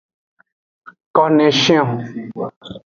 Koneshion. 1.15 1.91